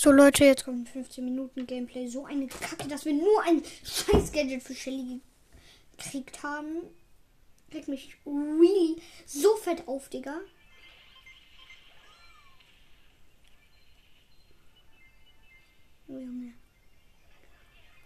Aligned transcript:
So 0.00 0.12
Leute, 0.12 0.44
jetzt 0.44 0.64
kommt 0.64 0.88
15 0.88 1.24
Minuten 1.24 1.66
Gameplay. 1.66 2.06
So 2.06 2.24
eine 2.24 2.46
Kacke, 2.46 2.86
dass 2.86 3.04
wir 3.04 3.14
nur 3.14 3.42
ein 3.42 3.60
scheiß 3.84 4.30
Gadget 4.30 4.62
für 4.62 4.72
Shelly 4.72 5.20
gekriegt 5.96 6.40
haben. 6.44 6.82
Regt 7.74 7.88
mich 7.88 8.14
really 8.24 9.02
so 9.26 9.56
fett 9.56 9.88
auf, 9.88 10.08
Digga. 10.08 10.38
Junge. 16.06 16.52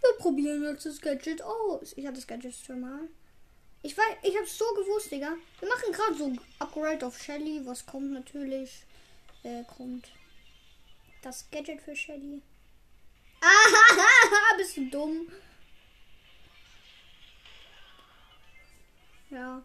Wir 0.01 0.17
probieren 0.17 0.63
jetzt 0.63 0.87
das 0.87 0.99
Gadget 0.99 1.43
aus. 1.43 1.93
Ich 1.95 2.07
hatte 2.07 2.15
das 2.15 2.25
Gadget 2.25 2.55
schon 2.55 2.81
mal. 2.81 3.01
Ich 3.83 3.95
weiß, 3.95 4.17
ich 4.23 4.35
hab's 4.35 4.57
so 4.57 4.65
gewusst, 4.73 5.11
Digga. 5.11 5.35
Wir 5.59 5.69
machen 5.69 5.93
gerade 5.93 6.15
so 6.15 6.25
ein 6.25 6.41
Upgrade 6.57 7.05
auf 7.05 7.21
Shelly. 7.21 7.61
Was 7.65 7.85
kommt 7.85 8.13
natürlich? 8.13 8.81
Äh, 9.43 9.63
kommt 9.77 10.09
das 11.23 11.49
Gadget 11.49 11.81
für 11.81 11.95
Shelly. 11.95 12.41
Ah, 13.41 14.55
bist 14.57 14.77
du 14.77 14.89
dumm? 14.89 15.31
Ja. 19.29 19.63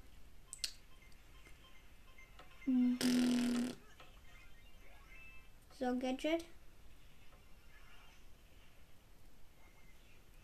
So, 5.78 5.98
Gadget. 5.98 6.44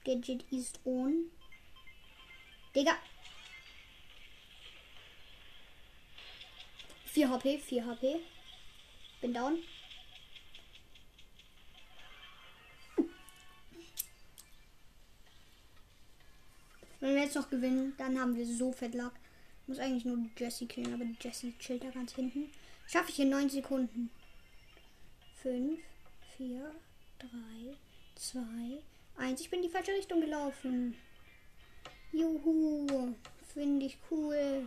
Gadget 0.05 0.43
ist 0.52 0.80
on. 0.85 1.30
Digga. 2.74 2.96
4 7.07 7.29
HP, 7.30 7.59
4 7.59 7.87
HP. 7.87 8.21
Bin 9.21 9.33
down. 9.33 9.59
Wenn 17.05 17.16
wir 17.16 17.24
jetzt 17.24 17.35
noch 17.35 17.51
gewinnen, 17.51 17.93
dann 17.99 18.19
haben 18.19 18.35
wir 18.35 18.47
so 18.47 18.73
fett 18.73 18.95
Luck. 18.95 19.13
Muss 19.66 19.79
eigentlich 19.79 20.07
nur 20.07 20.16
die 20.16 20.30
Jessie 20.38 20.65
killen, 20.65 20.95
aber 20.95 21.05
die 21.05 21.19
Jessie 21.21 21.52
chillt 21.59 21.85
da 21.85 21.91
ganz 21.91 22.15
hinten. 22.15 22.51
Schaffe 22.87 23.11
ich 23.11 23.21
in 23.21 23.29
9 23.29 23.51
Sekunden. 23.51 24.09
5, 25.43 25.79
4, 26.38 26.74
3, 27.19 27.29
2, 28.15 28.41
1. 29.19 29.38
Ich 29.38 29.51
bin 29.51 29.59
in 29.59 29.66
die 29.66 29.71
falsche 29.71 29.93
Richtung 29.93 30.23
gelaufen. 30.23 30.96
Juhu. 32.11 33.15
Finde 33.52 33.85
ich 33.85 33.99
cool. 34.11 34.66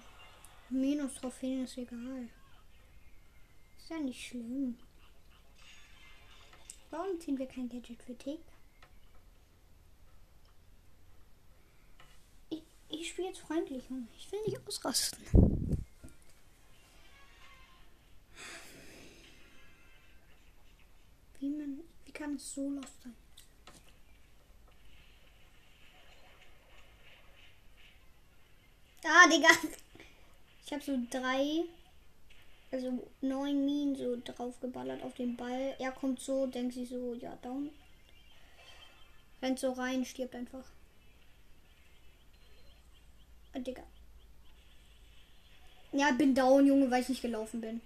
Minus 0.70 1.16
Trophäen 1.16 1.64
ist 1.64 1.76
egal. 1.80 2.30
Ist 3.80 3.90
ja 3.90 3.98
nicht 3.98 4.28
schlimm. 4.28 4.78
Warum 6.92 7.20
ziehen 7.20 7.40
wir 7.40 7.48
kein 7.48 7.68
Gadget 7.68 8.04
für 8.04 8.16
Tick? 8.16 8.42
Ich 13.08 13.14
spiele 13.14 13.30
jetzt 13.30 13.40
freundlich, 13.40 13.86
Junge. 13.90 14.06
Ich 14.18 14.30
will 14.34 14.42
nicht 14.46 14.60
ausrasten. 14.68 15.24
Wie, 21.40 21.48
man, 21.48 21.80
wie 22.04 22.12
kann 22.12 22.36
es 22.36 22.54
so 22.54 22.70
los 22.70 22.84
sein? 23.02 23.16
Ah, 29.06 29.30
Digga. 29.30 29.48
Ich 30.66 30.74
habe 30.74 30.84
so 30.84 31.00
drei, 31.10 31.64
also 32.74 33.10
neun 33.22 33.66
Minen 33.66 33.96
so 33.96 34.18
drauf 34.22 34.60
geballert 34.60 35.02
auf 35.02 35.14
den 35.14 35.38
Ball. 35.38 35.78
Er 35.80 35.94
kommt 35.94 36.20
so, 36.20 36.46
denkt 36.46 36.74
sich 36.74 36.90
so, 36.90 37.14
ja, 37.14 37.38
down. 37.38 37.70
Rennt 39.42 39.60
so 39.60 39.72
rein, 39.72 40.04
stirbt 40.04 40.36
einfach. 40.36 40.66
Ah, 43.54 43.60
Digga. 43.60 43.84
Ja, 45.92 46.12
bin 46.12 46.36
down, 46.36 46.66
Junge, 46.68 46.92
weil 46.92 47.02
ich 47.02 47.10
nicht 47.10 47.22
gelaufen 47.22 47.62
bin. 47.62 47.82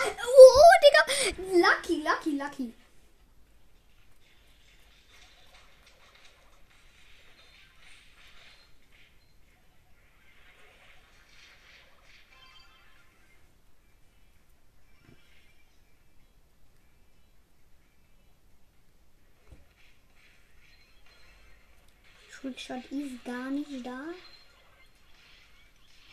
Ah, 0.00 0.10
oh, 0.26 0.72
Digga. 0.84 1.66
Lucky, 1.66 2.02
lucky, 2.02 2.36
lucky. 2.38 2.74
Trickshot 22.62 22.92
ist 22.92 23.24
gar 23.24 23.50
nicht 23.50 23.84
da. 23.84 24.04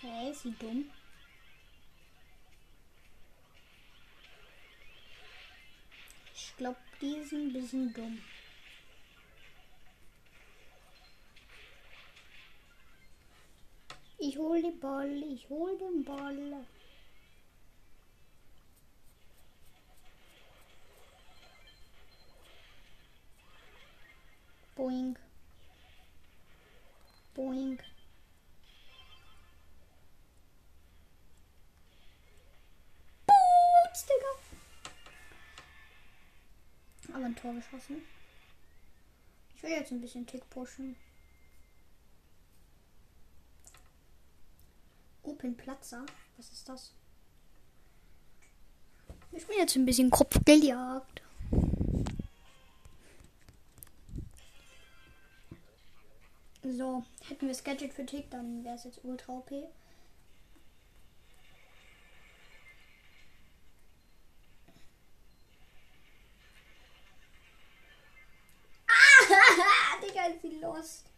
Hä, 0.01 0.07
hey, 0.07 0.31
ist 0.31 0.41
sie 0.43 0.51
dumm? 0.53 0.89
Ich 6.33 6.57
glaube, 6.57 6.77
die 7.01 7.17
ist 7.17 7.33
ein 7.33 7.53
bisschen 7.53 7.93
dumm. 7.93 8.19
Ich 14.17 14.37
hol 14.37 14.61
den 14.61 14.79
Ball, 14.79 15.23
ich 15.31 15.47
hol 15.49 15.77
den 15.77 16.03
Ball. 16.03 16.65
Boing. 24.75 25.28
Boing. 27.33 27.79
Boots, 33.25 34.05
Digga. 34.05 34.31
Aber 37.15 37.25
ein 37.25 37.35
Tor 37.35 37.53
geschossen. 37.53 38.03
Ich 39.55 39.63
will 39.63 39.71
jetzt 39.71 39.91
ein 39.91 40.01
bisschen 40.01 40.25
Tick 40.25 40.49
pushen. 40.49 40.95
Open 45.23 45.55
Platzer. 45.57 46.05
Was 46.37 46.51
ist 46.51 46.69
das? 46.69 46.93
Ich 49.31 49.45
bin 49.45 49.57
jetzt 49.57 49.75
ein 49.75 49.85
bisschen 49.85 50.09
Kopfgeljagd. 50.09 51.18
So, 56.71 57.03
hätten 57.27 57.41
wir 57.41 57.49
das 57.49 57.63
Gadget 57.63 57.93
für 57.93 58.05
Tick, 58.05 58.29
dann 58.29 58.63
wäre 58.63 58.75
es 58.75 58.83
jetzt 58.83 59.03
ultra 59.03 59.33
OP. 59.33 59.51
Ah, 68.87 69.97
Digga, 70.03 70.27
ist 70.27 70.41
sie 70.43 70.59
lost. 70.59 71.08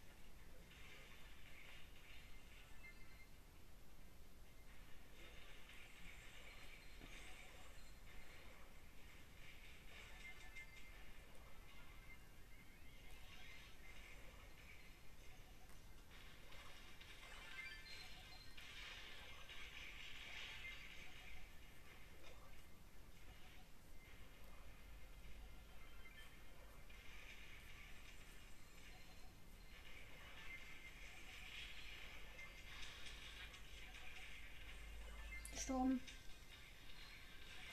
Gestorben. 35.61 36.01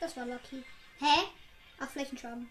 Das 0.00 0.16
war 0.16 0.26
lucky. 0.26 0.62
Hä? 0.98 1.28
Ach, 1.80 1.90
Flächenschaden. 1.90 2.50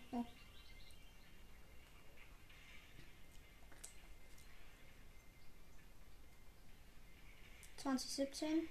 Siebzehn. 7.98 8.68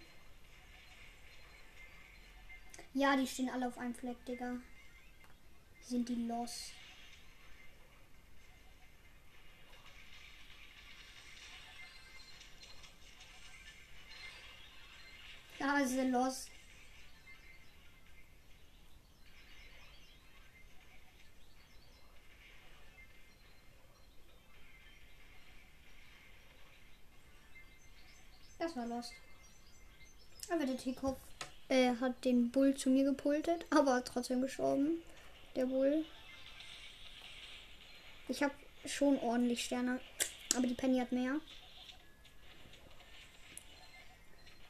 Ja, 2.93 3.17
die 3.17 3.27
stehen 3.27 3.49
alle 3.49 3.69
auf 3.69 3.79
einem 3.79 3.95
Fleck, 3.95 4.23
Digga. 4.27 4.57
Sind 5.81 6.07
die 6.09 6.27
los? 6.27 6.73
Da 15.59 15.87
sind 15.87 16.11
los. 16.11 16.51
Das 28.67 28.75
war 28.75 28.87
lost. 28.87 29.13
Aber 30.51 30.67
der 30.67 30.77
Teekopf 30.77 31.21
äh, 31.69 31.95
hat 32.01 32.25
den 32.25 32.51
Bull 32.51 32.75
zu 32.75 32.91
mir 32.91 33.05
gepultet, 33.05 33.65
aber 33.71 34.03
trotzdem 34.03 34.41
gestorben. 34.41 35.05
Der 35.55 35.67
Bull. 35.67 36.05
Ich 38.27 38.43
habe 38.43 38.55
schon 38.85 39.21
ordentlich 39.21 39.65
Sterne, 39.65 40.01
aber 40.57 40.67
die 40.67 40.75
Penny 40.75 40.99
hat 40.99 41.13
mehr. 41.13 41.37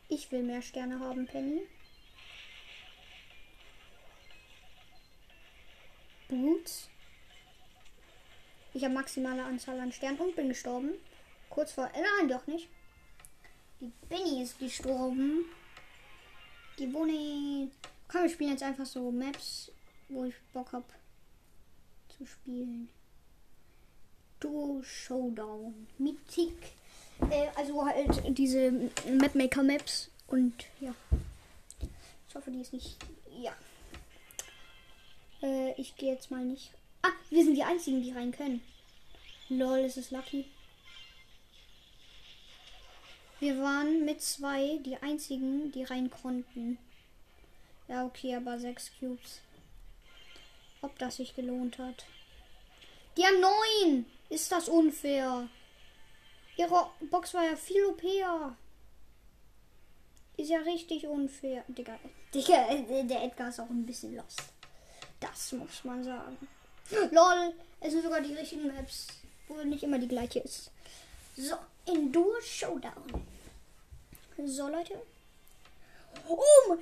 Ich 0.08 0.30
will 0.30 0.42
mehr 0.42 0.60
Sterne 0.60 1.00
haben, 1.00 1.26
Penny. 1.26 1.62
Boots. 6.28 6.90
Ich 8.74 8.84
habe 8.84 8.92
maximale 8.92 9.42
Anzahl 9.42 9.80
an 9.80 9.90
Sternen 9.90 10.18
und 10.18 10.36
bin 10.36 10.50
gestorben. 10.50 10.92
Kurz 11.48 11.72
vor. 11.72 11.86
Äh, 11.94 12.02
nein, 12.02 12.28
doch 12.28 12.46
nicht. 12.46 12.68
Die 13.80 13.92
Benny 14.08 14.42
ist 14.42 14.58
gestorben. 14.58 15.44
Die 16.78 16.86
Bonnie. 16.86 17.70
Komm, 18.08 18.22
wir 18.22 18.30
spielen 18.30 18.50
jetzt 18.50 18.62
einfach 18.62 18.86
so 18.86 19.10
Maps, 19.10 19.70
wo 20.08 20.24
ich 20.24 20.34
Bock 20.52 20.72
habe 20.72 20.86
zu 22.16 22.24
spielen. 22.24 22.88
Duo 24.40 24.82
Showdown. 24.82 25.86
Mythic. 25.98 26.54
Äh, 27.30 27.48
also 27.56 27.84
halt 27.84 28.38
diese 28.38 28.90
Mapmaker 29.10 29.62
Maps. 29.62 30.10
Und 30.26 30.54
ja. 30.80 30.94
Ich 32.28 32.34
hoffe, 32.34 32.50
die 32.50 32.60
ist 32.60 32.72
nicht. 32.72 32.96
Ja. 33.40 33.54
Äh, 35.42 35.72
ich 35.80 35.96
gehe 35.96 36.12
jetzt 36.12 36.30
mal 36.30 36.44
nicht. 36.44 36.72
Ah, 37.02 37.12
wir 37.30 37.44
sind 37.44 37.54
die 37.54 37.62
einzigen, 37.62 38.02
die 38.02 38.12
rein 38.12 38.32
können. 38.32 38.62
Lol, 39.48 39.78
ist 39.80 39.96
es 39.96 40.10
lucky. 40.10 40.46
Wir 43.38 43.60
waren 43.60 44.04
mit 44.04 44.22
zwei 44.22 44.78
die 44.78 44.96
einzigen, 44.96 45.70
die 45.72 45.84
rein 45.84 46.10
konnten. 46.10 46.78
Ja, 47.88 48.04
okay, 48.04 48.34
aber 48.34 48.58
sechs 48.58 48.90
Cubes. 48.98 49.40
Ob 50.80 50.98
das 50.98 51.16
sich 51.16 51.34
gelohnt 51.34 51.78
hat. 51.78 52.06
Die 53.16 53.24
haben 53.24 53.40
neun! 53.40 54.06
Ist 54.28 54.50
das 54.50 54.68
unfair? 54.68 55.48
Ihre 56.56 56.90
Box 57.10 57.34
war 57.34 57.44
ja 57.44 57.56
viel 57.56 57.84
OPer. 57.84 58.56
Ist 60.36 60.50
ja 60.50 60.58
richtig 60.60 61.06
unfair. 61.06 61.64
Digga, 61.68 61.98
Digga, 62.34 62.74
der 63.04 63.22
Edgar 63.22 63.48
ist 63.48 63.60
auch 63.60 63.70
ein 63.70 63.86
bisschen 63.86 64.16
lost. 64.16 64.42
Das 65.20 65.52
muss 65.52 65.84
man 65.84 66.02
sagen. 66.02 66.36
Lol, 67.10 67.54
es 67.80 67.92
sind 67.92 68.02
sogar 68.02 68.20
die 68.20 68.34
richtigen 68.34 68.68
Maps, 68.68 69.08
wo 69.48 69.54
nicht 69.62 69.82
immer 69.82 69.98
die 69.98 70.08
gleiche 70.08 70.40
ist. 70.40 70.70
So, 71.36 71.54
Endure 71.84 72.40
Showdown. 72.42 73.26
So, 74.46 74.68
Leute. 74.68 74.94
Oh, 76.26 76.78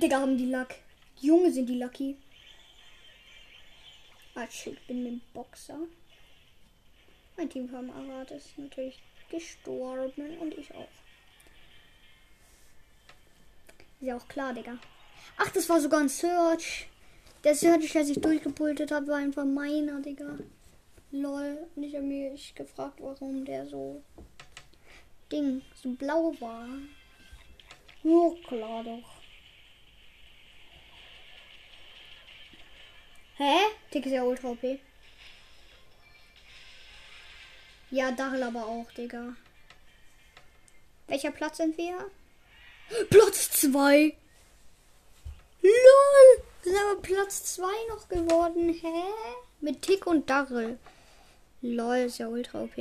Digga, 0.00 0.20
haben 0.20 0.38
die 0.38 0.50
Luck. 0.50 0.68
Die 1.20 1.26
Junge 1.26 1.52
sind 1.52 1.66
die 1.66 1.78
Lucky. 1.78 2.16
Ah, 4.34 4.46
shit, 4.50 4.86
bin 4.86 5.02
mit 5.02 5.32
Boxer. 5.34 5.80
Mein 7.36 7.50
Teamkamerad 7.50 8.30
ist 8.30 8.56
natürlich 8.56 8.98
gestorben 9.30 10.38
und 10.38 10.56
ich 10.56 10.74
auch. 10.74 10.88
Ist 14.00 14.06
ja 14.06 14.16
auch 14.16 14.28
klar, 14.28 14.54
Digga. 14.54 14.78
Ach, 15.36 15.50
das 15.50 15.68
war 15.68 15.80
sogar 15.80 16.00
ein 16.00 16.08
Search. 16.08 16.88
Der 17.44 17.54
Search, 17.54 17.92
der 17.92 18.04
sich 18.04 18.18
durchgepultet 18.18 18.90
hat, 18.90 19.06
war 19.06 19.16
einfach 19.16 19.44
meiner, 19.44 20.00
Digga. 20.00 20.38
Lol. 21.10 21.66
Und 21.74 21.82
ich 21.82 21.94
habe 21.94 22.04
mich 22.04 22.54
gefragt, 22.54 23.00
warum 23.00 23.44
der 23.44 23.66
so 23.66 24.02
Ding, 25.30 25.62
so 25.74 25.90
blau 25.90 26.32
war. 26.40 26.68
Oh, 28.04 28.34
klar 28.46 28.84
doch. 28.84 29.18
Hä? 33.36 33.56
Tick 33.90 34.06
ist 34.06 34.12
ja 34.12 34.22
ultra 34.22 34.48
OP. 34.48 34.64
Ja, 37.90 38.10
Dachel 38.10 38.42
aber 38.42 38.66
auch, 38.66 38.90
Digga. 38.92 39.36
Welcher 41.06 41.30
Platz 41.30 41.58
sind 41.58 41.78
wir? 41.78 42.10
Platz 43.10 43.50
2. 43.52 44.16
LOL. 45.62 45.72
Wir 46.62 46.72
sind 46.72 46.76
aber 46.76 47.00
Platz 47.00 47.54
2 47.54 47.66
noch 47.88 48.08
geworden. 48.08 48.74
Hä? 48.74 49.04
Mit 49.60 49.82
Tick 49.82 50.06
und 50.06 50.28
Darrell. 50.28 50.78
LOL, 51.60 51.96
ist 52.06 52.18
ja 52.18 52.28
ultra 52.28 52.62
OP. 52.62 52.76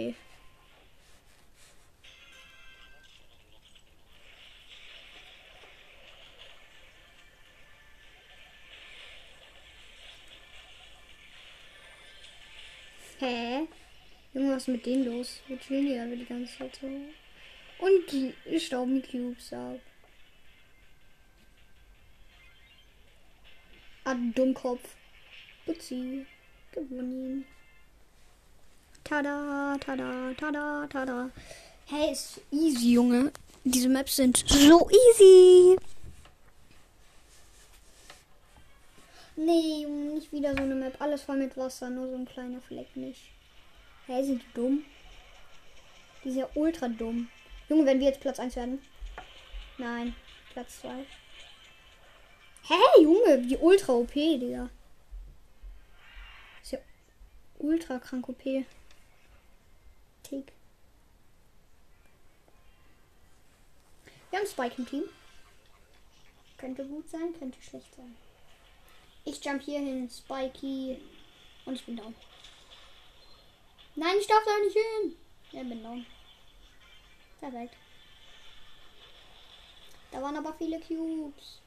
Hä? 13.19 13.67
Junge, 14.33 14.51
was 14.51 14.63
ist 14.63 14.67
mit 14.67 14.85
denen 14.85 15.05
los? 15.05 15.41
Wir 15.47 15.59
chillen 15.59 15.99
aber 15.99 16.15
die 16.15 16.25
ganze 16.25 16.55
Zeit 16.55 16.75
so. 16.75 16.85
Und 16.85 18.11
die 18.11 18.59
stauben 18.59 19.01
Cubes 19.01 19.53
ab. 19.53 19.79
Ah, 24.03 24.15
Dummkopf. 24.35 24.95
Butzi. 25.65 26.27
Gewonnen. 26.71 27.45
Tada, 29.07 29.77
tada, 29.79 30.33
tada, 30.35 30.85
tada. 30.89 31.31
Hey, 31.85 32.11
ist 32.11 32.41
easy, 32.51 32.91
Junge. 32.95 33.31
Diese 33.63 33.87
Maps 33.87 34.17
sind 34.17 34.43
so 34.45 34.89
easy. 34.89 35.77
Nee, 39.37 39.83
Junge, 39.83 40.15
nicht 40.15 40.33
wieder 40.33 40.51
so 40.51 40.63
eine 40.63 40.75
Map. 40.75 40.99
Alles 40.99 41.21
voll 41.21 41.37
mit 41.37 41.55
Wasser, 41.55 41.89
nur 41.89 42.09
so 42.09 42.15
ein 42.15 42.25
kleiner 42.25 42.59
Fleck 42.59 42.93
nicht. 42.97 43.31
Hey, 44.07 44.25
sind 44.25 44.41
die 44.41 44.53
dumm? 44.53 44.83
Die 46.25 46.31
sind 46.31 46.39
ja 46.39 46.49
ultra 46.55 46.89
dumm. 46.89 47.29
Junge, 47.69 47.85
wenn 47.85 48.01
wir 48.01 48.07
jetzt 48.07 48.19
Platz 48.19 48.39
1 48.39 48.57
werden. 48.57 48.81
Nein, 49.77 50.15
Platz 50.51 50.81
2. 50.81 50.89
Hä, 52.63 53.01
Junge, 53.01 53.41
wie 53.47 53.55
ultra 53.55 53.93
OP, 53.93 54.11
Digga. 54.11 54.69
Ist 56.61 56.73
ja 56.73 56.79
ultra 57.59 57.99
krank 57.99 58.27
OP. 58.27 58.43
Tick. 60.29 60.51
Wir 64.29 64.39
haben 64.39 64.47
Spike 64.47 64.75
im 64.77 64.87
Team. 64.87 65.03
Könnte 66.57 66.85
gut 66.85 67.09
sein, 67.09 67.37
könnte 67.37 67.61
schlecht 67.61 67.93
sein. 67.95 68.15
Ich 69.25 69.43
jump 69.43 69.61
hier 69.61 69.79
hin, 69.79 70.09
Spikey. 70.09 70.99
Und 71.65 71.75
ich 71.75 71.85
bin 71.85 71.97
down. 71.97 72.15
Nein, 73.95 74.15
ich 74.19 74.27
darf 74.27 74.43
da 74.45 74.57
nicht 74.59 74.77
hin. 74.77 75.17
Ja, 75.51 75.63
bin 75.63 75.83
down. 75.83 76.05
Perfekt. 77.39 77.75
Da 80.11 80.21
waren 80.21 80.37
aber 80.37 80.53
viele 80.53 80.79
Cubes. 80.79 81.59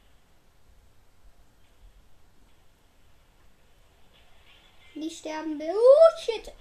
Nicht 4.94 5.18
sterben 5.18 5.58
will. 5.58 5.74
Oh, 5.74 6.20
shit. 6.20 6.52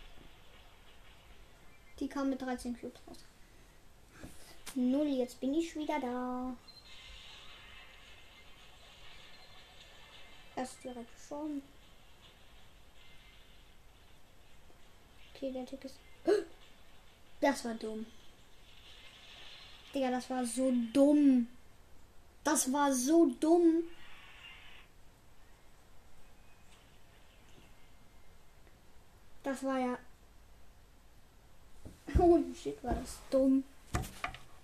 Die 2.00 2.08
kam 2.08 2.30
mit 2.30 2.42
13 2.42 2.80
Cubes 2.80 3.02
raus. 3.08 3.18
Null, 4.76 5.08
jetzt 5.08 5.40
bin 5.40 5.54
ich 5.54 5.76
wieder 5.76 6.00
da. 6.00 6.56
Erst 10.56 10.84
direkt 10.84 11.20
schon. 11.28 11.62
Okay, 15.34 15.52
der 15.52 15.66
Tick 15.66 15.86
ist. 15.86 15.96
Das 17.42 17.64
war 17.64 17.74
dumm. 17.76 18.06
Digga, 19.94 20.12
das 20.12 20.30
war 20.30 20.46
so 20.46 20.74
dumm. 20.92 21.48
Das 22.44 22.72
war 22.74 22.92
so 22.92 23.28
dumm. 23.40 23.84
Das 29.42 29.64
war 29.64 29.80
ja. 29.80 29.98
Oh 32.20 32.40
shit, 32.54 32.84
war 32.84 32.94
das 32.94 33.20
dumm. 33.30 33.64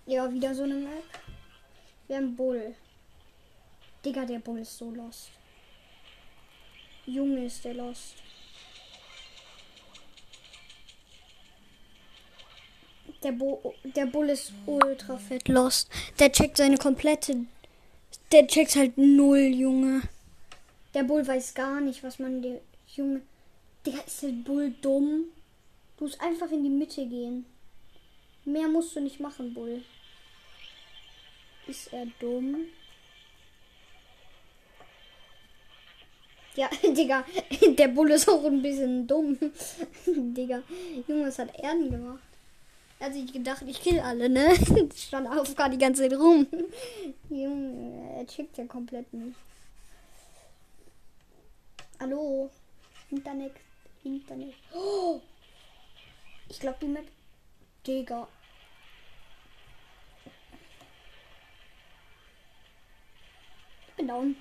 Ja, 0.06 0.32
wieder 0.32 0.54
so 0.54 0.62
eine 0.62 0.74
Map. 0.74 1.02
Wir 2.06 2.16
haben 2.16 2.36
Bull. 2.36 2.76
Digga, 4.04 4.24
der 4.24 4.38
Bull 4.38 4.60
ist 4.60 4.78
so 4.78 4.92
lost. 4.92 5.30
Junge 7.06 7.46
ist 7.46 7.64
der 7.64 7.74
lost. 7.74 8.14
Der, 13.24 13.32
Bo 13.32 13.74
der 13.82 14.06
Bull 14.06 14.28
ist 14.28 14.52
ultra 14.66 15.16
fett 15.16 15.48
lost. 15.48 15.90
Der 16.20 16.30
checkt 16.30 16.56
seine 16.56 16.78
komplette. 16.78 17.46
Der 18.30 18.46
checkt 18.46 18.76
halt 18.76 18.96
null, 18.96 19.38
Junge. 19.38 20.02
Der 20.94 21.02
Bull 21.02 21.26
weiß 21.26 21.54
gar 21.54 21.80
nicht, 21.80 22.04
was 22.04 22.20
man 22.20 22.42
der 22.42 22.60
Junge. 22.94 23.22
Digga, 23.84 23.98
ist 24.06 24.22
der 24.22 24.28
Bull 24.28 24.72
dumm? 24.80 25.24
Du 25.96 26.04
musst 26.04 26.20
einfach 26.20 26.52
in 26.52 26.62
die 26.62 26.70
Mitte 26.70 27.04
gehen. 27.06 27.44
Mehr 28.44 28.68
musst 28.68 28.94
du 28.94 29.00
nicht 29.00 29.18
machen, 29.18 29.52
Bull. 29.52 29.82
Ist 31.66 31.92
er 31.92 32.06
dumm? 32.20 32.66
Ja, 36.54 36.70
Digga, 36.82 37.24
der 37.76 37.88
Bulle 37.88 38.14
ist 38.14 38.28
auch 38.28 38.44
ein 38.44 38.62
bisschen 38.62 39.06
dumm. 39.06 39.36
Digga, 40.06 40.62
Junge, 41.06 41.26
was 41.26 41.38
hat 41.38 41.54
er 41.58 41.72
denn 41.72 41.90
gemacht? 41.90 42.22
Er 42.98 43.06
hat 43.06 43.12
sich 43.12 43.30
gedacht, 43.30 43.62
ich 43.66 43.80
kill 43.80 44.00
alle, 44.00 44.28
ne? 44.28 44.54
Stand 44.96 45.28
auf 45.28 45.54
gar 45.54 45.68
die 45.68 45.76
ganze 45.76 46.02
Zeit 46.02 46.18
rum. 46.18 46.46
Junge, 47.28 48.16
er 48.16 48.26
checkt 48.26 48.56
ja 48.56 48.64
komplett 48.64 49.12
nicht. 49.12 49.36
Hallo? 52.00 52.50
Internet. 53.10 53.52
Internet. 54.04 54.54
Oh! 54.74 55.20
Ich 56.48 56.60
glaube, 56.60 56.78
die 56.80 56.86
Map. 56.86 57.04
Digga. 57.84 58.28
Bin 64.06 64.08
down. 64.08 64.36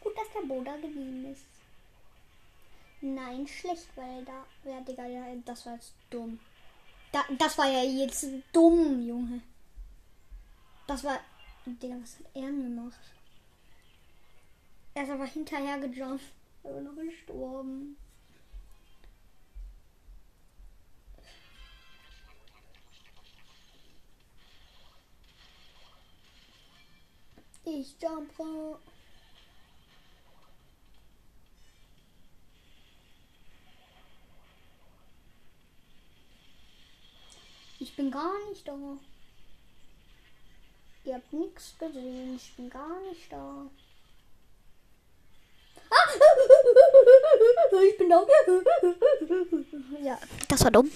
Gut, 0.00 0.16
dass 0.16 0.32
der 0.32 0.46
Boda 0.46 0.76
geblieben 0.76 1.32
ist. 1.32 1.44
Nein, 3.00 3.46
schlecht, 3.46 3.88
weil 3.96 4.24
da. 4.24 4.44
Ja, 4.68 4.80
Digga, 4.80 5.06
ja, 5.06 5.24
das 5.44 5.66
war 5.66 5.74
jetzt 5.74 5.94
dumm. 6.10 6.40
Da, 7.12 7.24
das 7.38 7.56
war 7.56 7.70
ja 7.70 7.82
jetzt 7.82 8.26
dumm, 8.52 9.06
Junge. 9.06 9.40
Das 10.86 11.04
war. 11.04 11.20
Digga, 11.64 11.96
was 12.00 12.18
hat 12.18 12.26
er 12.34 12.48
gemacht? 12.48 12.98
Er 14.94 15.04
ist 15.04 15.10
aber 15.10 15.26
hinterher 15.26 15.78
gejumpt. 15.78 16.24
Aber 16.64 16.80
noch 16.80 16.96
gestorben. 16.96 17.96
Ich 27.70 27.94
jumpe. 28.00 28.78
Ich 37.78 37.94
bin 37.94 38.10
gar 38.10 38.32
nicht 38.48 38.66
da. 38.66 38.74
Ihr 41.04 41.14
habt 41.14 41.32
nichts 41.32 41.74
gesehen. 41.78 42.36
Ich 42.36 42.56
bin 42.56 42.70
gar 42.70 43.00
nicht 43.02 43.30
da. 43.30 43.66
Ah! 45.90 45.94
Ich 47.86 47.98
bin 47.98 48.08
da. 48.08 48.26
Ja, 50.02 50.18
das 50.48 50.64
war 50.64 50.70
dumm. 50.70 50.90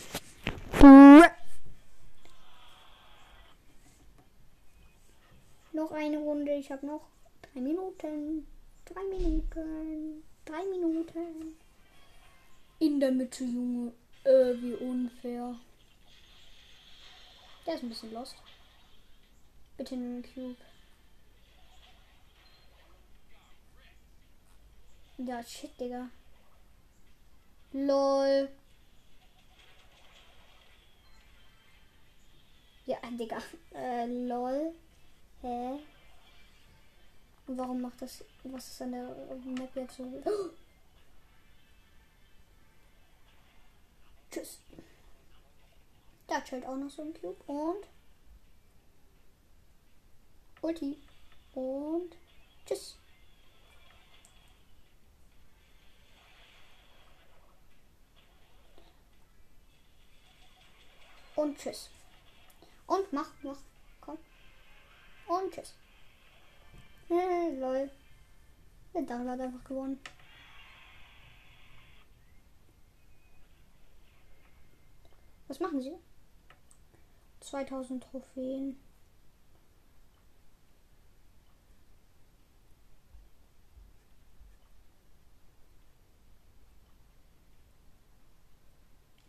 Noch 5.92 5.98
eine 5.98 6.16
Runde. 6.16 6.54
Ich 6.54 6.72
habe 6.72 6.86
noch 6.86 7.02
drei 7.42 7.60
Minuten. 7.60 8.46
Drei 8.86 9.04
Minuten. 9.10 10.22
Drei 10.46 10.64
Minuten. 10.64 11.58
In 12.78 12.98
der 12.98 13.10
Mitte, 13.12 13.44
Junge. 13.44 13.92
Äh, 14.24 14.54
wie 14.54 14.72
unfair. 14.76 15.54
Der 17.66 17.74
ist 17.74 17.82
ein 17.82 17.90
bisschen 17.90 18.14
lost. 18.14 18.36
Bitte 19.76 19.94
einen 19.94 20.22
Cube. 20.22 20.56
Ja, 25.18 25.42
shit, 25.42 25.78
Digga. 25.78 26.08
LOL. 27.74 28.48
Ja, 32.86 32.96
Digga. 33.10 33.42
Äh, 33.74 34.06
lol. 34.06 34.74
Hä? 35.42 35.78
Und 37.46 37.58
warum 37.58 37.80
macht 37.80 38.00
das. 38.00 38.24
Was 38.44 38.68
ist 38.68 38.82
an 38.82 38.92
der 38.92 39.08
Map 39.44 39.74
jetzt 39.74 39.96
so? 39.96 40.04
Oh! 40.24 40.30
Tschüss. 44.30 44.60
Da 46.28 46.40
chillt 46.40 46.64
auch 46.64 46.76
noch 46.76 46.88
so 46.88 47.02
ein 47.02 47.12
Cube. 47.12 47.42
Und. 47.46 47.84
Ulti. 50.62 50.96
Und. 51.54 52.16
Tschüss. 52.64 52.96
Und 61.34 61.58
tschüss. 61.58 61.90
Und 62.86 63.12
mach, 63.12 63.30
mach. 63.42 63.58
Und 65.32 65.50
tschüss. 65.50 65.74
Äh, 67.08 67.58
lol. 67.58 67.90
Der 68.92 69.02
Dangel 69.02 69.30
hat 69.30 69.40
einfach 69.40 69.64
gewonnen. 69.64 69.98
Was 75.48 75.58
machen 75.58 75.80
sie? 75.80 75.94
2000 77.40 78.04
Trophäen. 78.04 78.78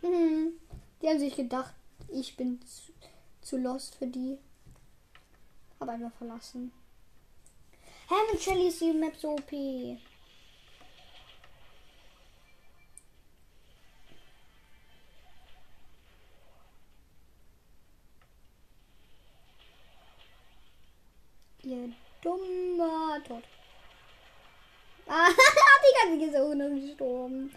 Hm. 0.02 0.52
Die 1.02 1.08
haben 1.08 1.20
sich 1.20 1.36
gedacht, 1.36 1.74
ich 2.10 2.36
bin 2.36 2.62
zu, 2.62 2.92
zu 3.42 3.58
lost 3.58 3.96
für 3.96 4.08
die. 4.08 4.38
Hab 5.84 5.90
einfach 5.90 6.14
verlassen. 6.14 6.72
Heaven 8.08 8.40
Shelly 8.40 8.68
ist 8.70 8.80
die 8.80 8.94
Map 8.94 9.18
so 9.18 9.32
OP. 9.32 9.52
Ihr 9.52 10.00
dummer 22.22 23.22
Tod. 23.28 23.44
Ah, 25.06 25.28
die 25.30 26.18
ganze 26.18 26.32
Gesundung 26.32 26.80
gestorben. 26.80 27.52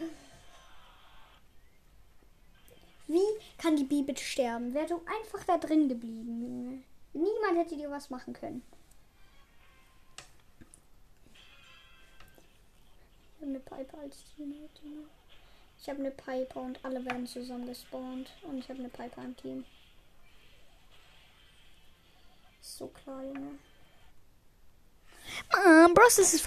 Wie 3.07 3.21
kann 3.57 3.77
die 3.77 3.85
Bibel 3.85 4.17
sterben? 4.17 4.75
Wäre 4.75 4.87
doch 4.89 5.03
einfach 5.07 5.45
da 5.45 5.59
drin 5.59 5.89
geblieben, 5.89 6.43
Junge. 6.43 6.83
Niemand 7.17 7.57
hätte 7.57 7.77
dir 7.77 7.91
was 7.91 8.11
machen 8.11 8.35
können. 8.35 8.63
Ich 13.35 13.41
habe 13.41 13.51
eine 13.51 13.61
Piper 13.61 13.99
als 13.99 14.23
Teammate. 14.35 14.83
Ich 15.81 15.89
habe 15.89 16.01
eine 16.01 16.11
Piper 16.11 16.61
und 16.61 16.85
alle 16.85 17.03
werden 17.05 17.27
zusammen 17.27 17.67
gespawnt. 17.67 18.31
Und 18.43 18.59
ich 18.59 18.69
habe 18.69 18.81
eine 18.81 18.91
Piper 18.91 19.23
im 19.23 19.37
Team. 19.37 19.65
So 22.61 22.89
klar, 22.89 23.25
Junge. 23.25 23.59
Ah, 25.55 25.89
Bros, 25.95 26.17
das 26.17 26.35
ist 26.35 26.45